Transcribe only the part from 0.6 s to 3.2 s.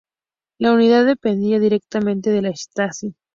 unidad dependía directamente de la "Stasi".